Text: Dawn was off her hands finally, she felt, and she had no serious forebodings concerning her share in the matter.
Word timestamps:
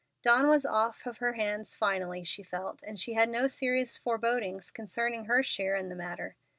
Dawn 0.23 0.47
was 0.49 0.65
off 0.65 1.03
her 1.03 1.33
hands 1.33 1.75
finally, 1.75 2.23
she 2.23 2.41
felt, 2.41 2.81
and 2.81 2.99
she 2.99 3.13
had 3.13 3.29
no 3.29 3.45
serious 3.45 3.97
forebodings 3.97 4.71
concerning 4.71 5.25
her 5.25 5.43
share 5.43 5.75
in 5.75 5.89
the 5.89 5.95
matter. 5.95 6.37